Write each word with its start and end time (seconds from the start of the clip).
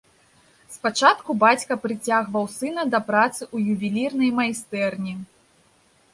Спачатку 0.75 1.35
бацька 1.43 1.77
прыцягваў 1.83 2.47
сына 2.57 2.87
да 2.95 3.03
працы 3.11 3.41
ў 3.55 3.77
ювелірнай 3.77 4.35
майстэрні. 4.43 5.13